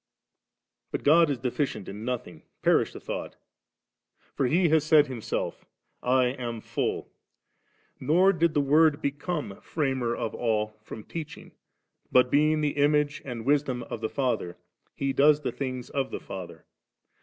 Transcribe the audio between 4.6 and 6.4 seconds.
has said Himself, * I